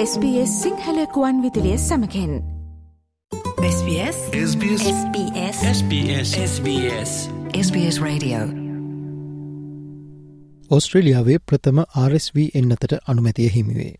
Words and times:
SBS 0.00 0.50
සිංහලකුවන් 0.62 1.38
විදිලිය 1.42 1.78
සමකෙන්. 1.78 2.34
SBS 3.68 4.18
SBS 4.40 4.84
SBS 4.90 5.62
SBS 5.70 6.28
SBS 6.42 7.14
SBS 7.60 7.96
Radio. 8.00 8.42
ඔස්ට්‍රේලියාවේ 10.70 11.38
ප්‍රථම 11.46 11.80
RSV 12.02 12.44
එන්නතට 12.54 12.94
අනුමැතිය 13.06 13.48
හිමිවේ. 13.48 13.94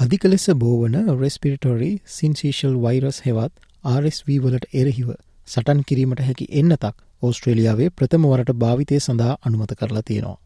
අධික 0.00 0.24
ලෙස 0.24 0.46
බෝවන 0.56 1.00
රෙස්පිරිටොරි 1.22 1.90
සින්සීශල් 2.18 2.76
වෛරස් 2.84 3.22
හෙවත් 3.22 3.54
RSV 3.94 4.38
වලට 4.44 4.70
එරහිව 4.74 5.16
සටන් 5.48 5.82
කිරීමට 5.88 6.22
හැකි 6.28 6.50
එන්නතක් 6.62 7.02
ඕස්ට්‍රේලියාවේ 7.22 7.90
ප්‍රථම 7.90 8.30
වරට 8.34 8.56
භාවිතය 8.58 9.00
සඳහා 9.00 9.40
අනුමත 9.42 9.76
කරලා 9.80 10.06
තියෙනවා. 10.12 10.38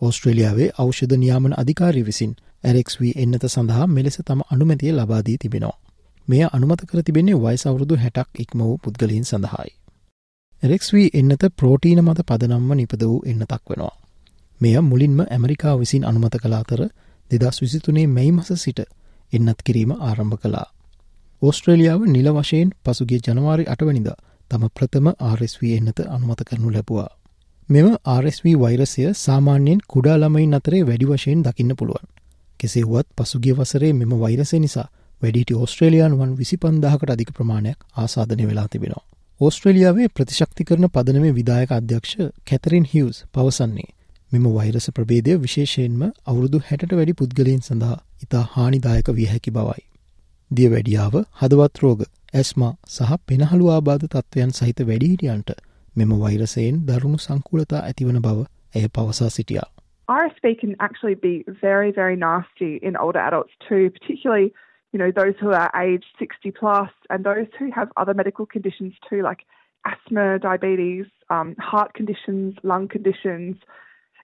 ඕස්ට්‍රේලියාවේ 0.00 0.70
ඖෂධ 0.78 1.16
නියාමන 1.16 1.54
අධිකාරී 1.56 2.04
විසින් 2.04 2.32
ඇරෙක්ව 2.64 3.02
එන්නත 3.16 3.44
සඳහා 3.46 3.86
මෙලෙස 3.88 4.18
තම 4.20 4.40
අනුමැතිය 4.50 4.92
ලබාදී 4.92 5.38
තිබෙනවා. 5.38 5.78
මෙය 6.28 6.42
අනුමත 6.48 6.82
කර 6.84 7.02
තිබෙන්නේ 7.02 7.36
වයිසවුරුදු 7.36 7.96
හැටක් 7.96 8.40
ඉක්ම 8.40 8.58
වූ 8.60 8.78
පුද්ගලීන් 8.78 9.24
සඳහායි. 9.24 9.72
එරෙක්ව 10.62 10.94
එන්නත 11.12 11.44
ප්‍රෝටීන 11.56 12.00
මත 12.04 12.26
පදනම්ම 12.26 12.70
නිපද 12.74 13.02
වූ 13.02 13.20
එන්නතක් 13.26 13.64
වෙනවා. 13.66 13.94
මෙය 14.60 14.74
මුලින්ම 14.82 15.20
ඇමරිකා 15.26 15.74
විසින් 15.78 16.04
අනුමත 16.04 16.36
කලා 16.36 16.60
අතර 16.60 16.82
දෙදස් 17.30 17.62
විසිතුනේ 17.62 18.06
මැයි 18.08 18.32
මස 18.32 18.50
සිට 18.56 18.80
එන්නත් 19.32 19.60
කිරීම 19.64 19.92
ආරම්භ 20.00 20.38
කලා. 20.38 20.66
ඕස්ට්‍රේලියාව 21.42 22.00
නිල 22.06 22.28
වශයෙන් 22.34 22.70
පසුගේ 22.84 23.20
ජනවාරි 23.26 23.64
අටවනිද 23.66 24.08
තම 24.50 24.64
ප්‍රථම 24.70 25.06
RSV 25.28 25.62
එන්නත 25.72 25.98
අනුමත 26.08 26.40
කරනු 26.44 26.70
ලැබවා. 26.70 27.08
මෙම 27.68 27.88
RSV 28.10 28.52
වෛරසය 28.56 29.02
සාමාන්‍යයෙන් 29.14 29.80
කුඩා 29.86 30.16
ළමයින් 30.16 30.54
අතරේ 30.54 30.78
වැඩි 30.82 31.06
වශයෙන් 31.06 31.40
දකින්න 31.42 31.72
පුළුවන්. 31.76 32.06
කෙසේ 32.60 32.84
වුවත් 32.84 33.08
පසුගිය 33.14 33.54
වසරේ 33.54 33.90
මෙම 33.92 34.12
වෛරසය 34.16 34.58
නිසා 34.58 34.84
වැඩිට 35.22 35.52
ඕස්ට්‍රේලයානුවන් 35.54 36.32
විසි 36.36 36.56
පන්දාහකට 36.56 37.10
අධික 37.10 37.32
ප්‍රමාණයක් 37.32 37.78
ආසාධනය 37.96 38.46
වෙලා 38.46 38.66
තිබෙනවා. 38.68 39.04
ඕස්ට්‍රේලියාවේ 39.40 40.08
ප්‍රතිශක්ති 40.10 40.64
කරන 40.64 40.88
පදනම 40.88 41.26
විදායක 41.34 41.70
අධ්‍යක්ෂ 41.72 42.16
කැතරින් 42.44 42.86
හිවස් 42.86 43.20
පවසන්නේ 43.32 43.88
මෙම 44.32 44.48
වෛරස 44.50 44.88
ප්‍රබේදය 44.92 45.36
විශේෂයෙන්ම 45.38 46.02
අවුරුදු 46.26 46.64
හැට 46.64 46.90
වැඩි 46.92 47.14
පුද්ගලීන් 47.14 47.62
සඳහා 47.62 48.00
ඉතා 48.22 48.44
හානිදායක 48.50 49.12
විය 49.12 49.26
හැකි 49.26 49.50
බවයි. 49.50 49.82
දිය 50.50 50.68
වැඩියාව 50.70 51.14
හදවත් 51.36 51.74
රෝග 51.78 52.08
ඇස්මා 52.34 52.74
සහ 52.88 53.22
පෙනහළු 53.26 53.70
ආබාධ 53.70 54.04
තත්ත්වයන් 54.06 54.52
සහිත 54.54 54.86
වැඩිහිටියන්ට 54.86 55.58
මෙම 55.97 56.11
වෛරසයෙන් 56.19 56.81
දරුණු 56.87 57.17
සංකූලතා 57.17 57.85
ඇතිවන 57.89 58.19
බව 58.25 58.45
ඇය 58.75 58.87
පවසා 58.97 59.29
සිටියා. 59.29 59.69
RSV 60.07 60.55
can 60.61 60.75
actually 60.79 61.15
be 61.15 61.45
very, 61.61 61.91
very 61.91 62.15
nasty 62.15 62.71
in 62.87 62.97
older 62.97 63.19
adults 63.19 63.53
too, 63.67 63.89
particularly, 63.89 64.53
you 64.91 64.99
know, 64.99 65.11
those 65.11 65.35
who 65.39 65.51
are 65.51 65.71
aged 65.75 66.05
60 66.19 66.51
plus 66.51 66.89
and 67.09 67.23
those 67.23 67.47
who 67.59 67.71
have 67.71 67.87
other 67.95 68.13
medical 68.13 68.45
conditions 68.45 68.93
too, 69.09 69.21
like 69.21 69.45
asthma, 69.85 70.39
diabetes, 70.39 71.05
um, 71.29 71.55
heart 71.59 71.93
conditions, 71.93 72.55
lung 72.63 72.87
conditions. 72.87 73.55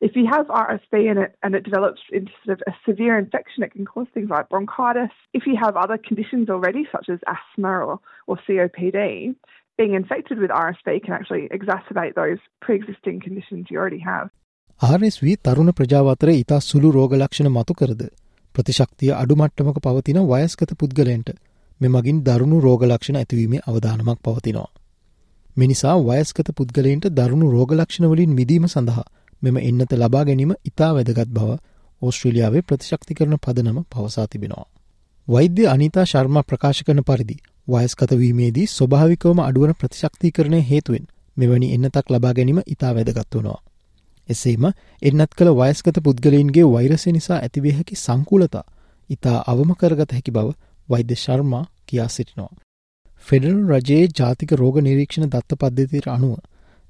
If 0.02 0.16
you 0.16 0.26
have 0.28 0.48
RSV 0.48 1.10
and 1.12 1.20
it, 1.20 1.36
and 1.44 1.56
it 1.56 1.64
develops 1.64 2.02
into 2.12 2.32
sort 2.46 2.62
of 2.62 2.74
a 2.74 2.76
severe 2.86 3.18
infection, 3.18 3.64
it 3.64 3.74
can 3.74 3.86
cause 3.86 4.08
things 4.14 4.30
like 4.30 4.50
bronchitis. 4.50 5.12
If 5.34 5.46
you 5.46 5.58
have 5.62 5.76
other 5.76 5.98
conditions 5.98 6.50
already, 6.50 6.88
such 6.92 7.10
as 7.10 7.20
asthma 7.28 7.70
or, 7.70 8.00
or 8.28 8.40
COPD, 8.48 9.36
being 9.79 9.95
infected 9.95 10.39
with 10.39 10.51
RSV 10.53 11.05
can 11.05 11.15
actually 11.15 11.49
exacerbate 11.51 12.15
those 12.15 12.41
pre-existing 12.63 13.21
conditions 13.21 13.67
you 13.71 13.79
already 13.79 14.03
have. 14.03 14.27
RSV 14.81 15.35
තරුණ 15.45 15.73
ප්‍රජාව 15.73 16.07
අතර 16.09 16.31
ඉතා 16.33 16.61
සුළු 16.61 16.91
රෝග 16.91 17.13
ලක්ෂණ 17.15 17.51
මතු 17.51 17.75
කරද 17.75 18.03
ප්‍රතිශක්තිය 18.55 19.13
අඩුමට්ටමක 19.15 19.79
පවතින 19.79 20.21
වයස්කත 20.27 20.73
පුද්ගලයන්ට 20.77 21.31
මෙමගින් 21.81 22.23
දරුණු 22.23 22.59
රෝග 22.61 22.83
ලක්ෂණ 22.85 23.21
ඇතිවීමේ 23.21 23.65
අවධානමක් 23.67 24.21
පවතිනවා. 24.21 24.71
මිනිසා 25.57 25.97
වයස්කත 26.01 26.51
පුද්ගලයින්ට 26.57 27.07
දරුණු 27.13 27.51
රෝගලක්ෂණවලින් 27.51 28.33
මිදීම 28.33 28.69
සඳහා 28.69 29.07
මෙම 29.43 29.57
එන්නත 29.61 29.93
ලබා 29.95 30.25
ගැනීම 30.25 30.53
ඉතා 30.65 30.93
වැදගත් 30.95 31.31
බව 31.31 31.57
ඕස්ට්‍රේලියාවේ 32.03 32.63
ප්‍රතිශක්ති 32.63 33.15
කරන 33.15 33.39
පදනම 33.39 33.83
පවසා 33.87 34.27
තිබෙනවා. 34.27 34.71
වෛද්‍ය 35.29 35.67
අනිතා 35.67 36.05
ශර්ම 36.05 36.39
ප්‍රකාශ 36.43 36.83
කරන 36.87 37.03
පරිදි 37.03 37.37
වයස්කතවීමේදී 37.67 38.67
ස්වභාවිකවම 38.69 39.39
අඩුවන 39.41 39.75
ප්‍රතිශක්තිකරණය 39.75 40.61
හේතුවෙන් 40.65 41.07
මෙවැනි 41.37 41.73
එන්නතක් 41.75 42.11
ලබා 42.11 42.33
ගැනීම 42.33 42.61
ඉතා 42.67 42.93
වැදගත් 42.95 43.35
වනවා. 43.35 43.61
එසේම 44.29 44.65
එන්නත් 45.03 45.33
කළ 45.33 45.53
වයස්කත 45.55 46.01
පුද්ගලයින්ගේ 46.01 46.67
වෛරසය 46.67 47.13
නිසා 47.13 47.39
ඇතිවේ 47.39 47.75
හැකි 47.75 47.97
සංකූලතා 47.97 48.65
ඉතා 49.11 49.39
අවම 49.47 49.75
කරගත 49.75 50.13
හැකි 50.13 50.31
බව 50.31 50.53
වෛද්‍ය 50.89 51.17
ශර්මා 51.17 51.65
කියා 51.87 52.09
සිටිනවා. 52.09 52.53
ෆෙඩරල් 53.27 53.61
රජයේ 53.71 54.09
ජාතික 54.13 54.51
රෝග 54.55 54.77
නිරීක්ෂණ 54.81 55.29
දත්ත 55.29 55.61
පද්ධතියට 55.61 56.09
අනුව 56.09 56.35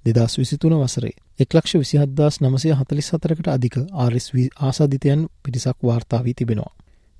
දෙදස් 0.04 0.38
විසිතුන 0.38 0.74
වසරේ 0.76 1.14
එක්ලක්ෂ 1.40 1.74
විසිහද්දාස් 1.76 2.40
නමසය 2.40 2.72
හතලිස් 2.72 3.12
හතරකට 3.12 3.48
අධික 3.48 3.76
ආරිස්ව 3.96 4.34
ආසාධිතයන් 4.60 5.28
පිරිසක් 5.42 5.78
වාර්තාාවී 5.82 6.34
තිබෙනවා. 6.34 6.72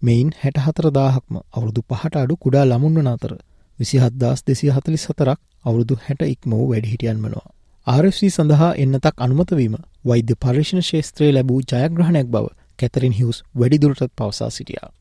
මෙයින් 0.05 0.31
හැට 0.39 0.59
හතරදාහක්ම 0.59 1.37
අවුරුදු 1.53 1.83
පහට 1.91 2.17
අඩු 2.17 2.37
කුඩා 2.39 2.65
ළමුන්වන 2.65 3.09
අතර 3.09 3.37
විසිහද්දාස් 3.79 4.43
දෙසිය 4.43 4.71
හතලිස් 4.71 5.07
හතරක් 5.07 5.39
අවුරුදු 5.65 5.99
හැට 5.99 6.23
ඉක්ම 6.25 6.51
වූ 6.51 6.71
වැඩිහිටියන් 6.71 7.19
වනවා. 7.19 7.51
RFC 7.87 8.29
සඳහා 8.29 8.75
එන්නතක් 8.77 9.15
අනුමතවීම 9.19 9.77
වෛද්‍ය 10.05 10.37
පර්ේෂණ 10.37 10.83
ශේත්‍රයේ 10.83 11.33
ලැබූ 11.33 11.63
ජයග්‍රහණයක් 11.63 12.29
බව 12.29 12.47
කැතරින් 12.79 13.13
හිවස් 13.13 13.43
වැඩිදුරටත් 13.55 14.15
පවසා 14.15 14.51
සිටියා. 14.51 14.93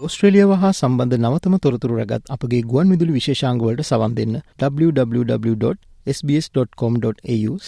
ඔස්ට්‍රලියාව 0.00 0.56
හා 0.56 0.72
සම්බන්ධ 0.72 1.20
නවතම 1.20 1.58
තොරතුරු 1.58 1.96
රැගත් 1.96 2.30
අපගේ 2.30 2.62
ගුවන් 2.64 2.90
විදුලි 2.90 3.12
විශේෂංගවලට 3.12 3.84
සවන් 3.84 4.14
දෙන්න 4.14 4.40
www.sbs.com.au/ 4.60 7.58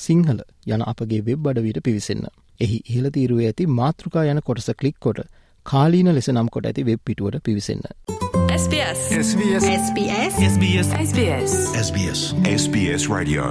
සිංහල 0.00 0.40
යන 0.68 0.82
අපගේ 0.84 1.22
වෙබ් 1.22 1.46
අඩවීට 1.46 1.80
පිවිසන්න. 1.80 2.41
එහි 2.60 2.80
ඉහළ 2.88 3.10
තීරුවේ 3.10 3.48
ඇති 3.50 3.66
මාතෘකා 3.80 4.24
යන 4.32 4.42
කොටස 4.44 4.70
කලික් 4.80 4.98
කොට 5.00 5.20
කාලීන 5.66 6.14
ලෙස 6.14 6.30
නම් 6.32 6.48
කොට 6.48 6.66
ඇති 6.66 6.86
වෙබ් 6.86 7.04
පිටුවට 7.04 7.42
පිවිසන්න. 7.44 7.84
SBS 8.52 9.02
SBS 9.18 9.68
SBS 9.74 10.40
SBS 10.46 10.88
SBS 11.02 11.52
SBS 11.82 12.20
SBS 12.54 13.08
Radio. 13.10 13.46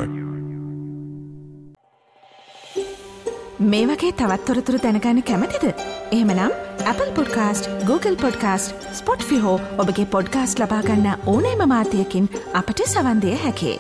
මේ 3.62 3.86
වගේ 3.88 4.12
තවත්තොරතුරු 4.14 4.80
දැනගන්න 4.84 5.24
කැමතිද. 5.24 5.66
එහෙමනම් 6.12 6.52
Apple 6.86 7.12
podcast 7.12 7.70
Google 7.86 8.16
podcast 8.16 8.90
Spotify 9.24 9.60
ඔබගේ 9.78 10.06
පොඩ්කාස්ට් 10.08 10.60
ලබාගන්න 10.60 11.08
ඕනෑම 11.26 11.68
මාධ්‍යයකින් 11.68 12.30
අපට 12.54 12.86
සවන්දය 12.88 13.38
හැකේ. 13.38 13.80